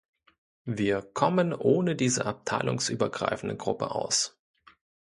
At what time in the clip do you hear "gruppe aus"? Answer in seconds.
3.55-4.35